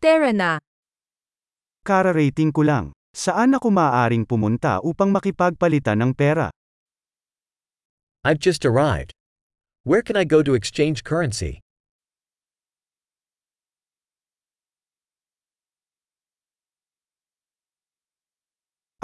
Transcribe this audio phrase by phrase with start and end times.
[0.00, 0.56] Tara na.
[1.84, 2.96] Kara-rating ko lang.
[3.12, 6.48] Saan ako maaaring pumunta upang makipagpalitan ng pera?
[8.24, 9.12] I've just arrived.
[9.84, 11.60] Where can I go to exchange currency?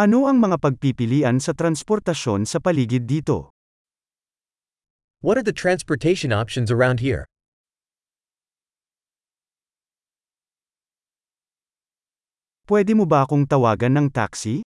[0.01, 3.53] Ano ang mga pagpipilian sa transportasyon sa paligid dito?
[5.21, 7.29] What are the transportation options around here?
[12.67, 14.67] Pwede mo ba akong tawagan ng taxi?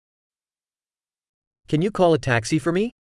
[1.66, 2.94] Can you call a taxi for me?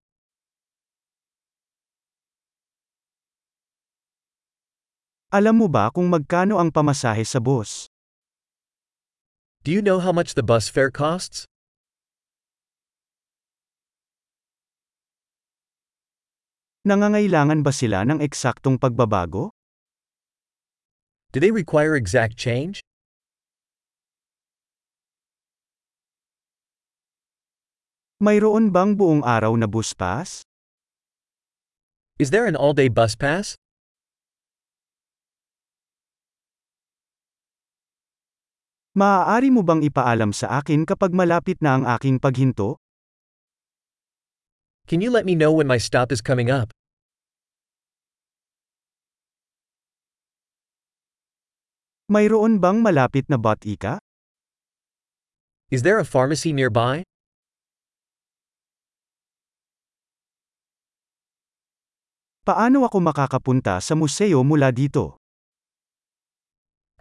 [5.29, 7.93] Alam mo ba kung magkano ang pamasahe sa bus?
[9.69, 11.45] Do you know how much the bus fare costs?
[16.89, 19.53] Nangangailangan ba sila ng eksaktong pagbabago?
[21.37, 22.86] Do they require exact change?
[28.17, 30.41] Mayroon bang buong araw na bus pass?
[32.17, 33.61] Is there an all-day bus pass?
[38.97, 42.81] Maaari mo bang ipaalam sa akin kapag malapit na ang aking paghinto?
[44.89, 46.73] Can you let me know when my stop is coming up?
[52.09, 54.01] Mayroon bang malapit na botika?
[55.69, 57.05] Is there a pharmacy nearby?
[62.47, 65.19] Paano ako makakapunta sa museo mula dito?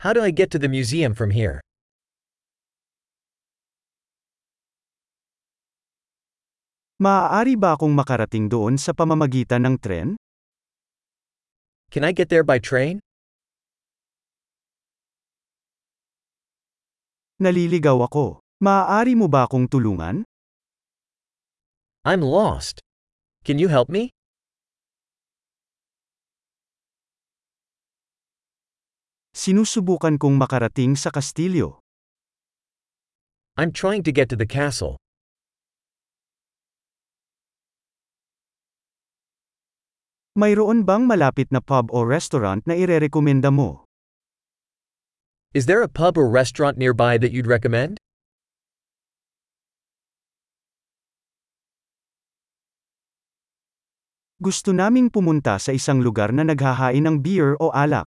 [0.01, 1.61] How do I get to the museum from here?
[6.97, 10.07] Maaari ba akong makarating doon sa pamamagitan ng tren?
[11.93, 12.97] Can I get there by train?
[17.37, 18.41] Naliligaw ako.
[18.65, 20.25] Maaari mo ba akong tulungan?
[22.01, 22.81] I'm lost.
[23.45, 24.14] Can you help me?
[29.35, 31.83] Sinusubukan kong makarating sa kastilyo.
[33.59, 34.95] I'm trying to get to the castle.
[40.39, 43.83] Mayroon bang malapit na pub o restaurant na irerekomenda mo?
[45.51, 47.99] Is there a pub or restaurant nearby that you'd recommend?
[54.39, 58.07] Gusto naming pumunta sa isang lugar na naghahain ng beer o alak.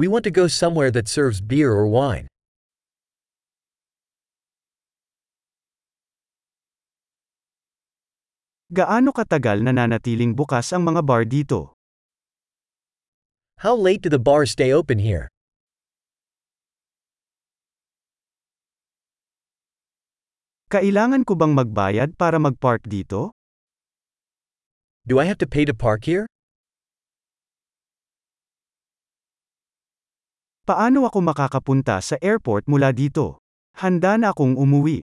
[0.00, 2.24] We want to go somewhere that serves beer or wine.
[8.72, 11.76] Gaano katagal nananatiling bukas ang mga bar dito?
[13.60, 15.28] How late do the bars stay open here?
[20.72, 23.36] Kailangan ko bang magbayad para mag-park dito?
[25.04, 26.24] Do I have to pay to park here?
[30.70, 33.42] Paano ako makakapunta sa airport mula dito?
[33.82, 35.02] Handa na akong umuwi.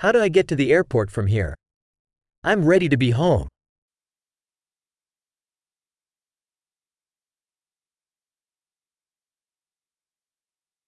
[0.00, 1.52] How do I get to the airport from here?
[2.40, 3.49] I'm ready to be home.